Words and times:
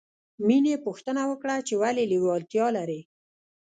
مینې 0.47 0.75
پوښتنه 0.85 1.21
وکړه 1.31 1.55
چې 1.67 1.73
ولې 1.81 2.05
لېوالتیا 2.11 2.67
لرې 2.77 3.01